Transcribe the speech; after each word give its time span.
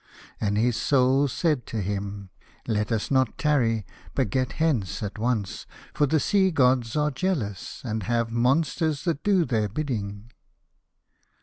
And 0.39 0.57
his 0.57 0.77
Soul 0.77 1.27
said 1.27 1.67
to 1.67 1.79
him," 1.79 2.31
Let 2.67 2.91
us 2.91 3.11
not 3.11 3.29
109 3.37 3.37
A 3.37 3.37
House 3.37 3.37
of 3.37 3.85
Pomegranates. 3.85 3.97
tarry, 3.99 4.09
but 4.15 4.29
get 4.31 4.57
hence 4.57 5.03
at 5.03 5.19
once, 5.19 5.65
for 5.93 6.07
the 6.07 6.19
Sea 6.19 6.49
gods 6.49 6.95
are 6.95 7.11
jealous, 7.11 7.83
and 7.85 8.01
have 8.01 8.31
monsters 8.31 9.03
that 9.03 9.23
do 9.23 9.45
their 9.45 9.69
bidding." 9.69 10.31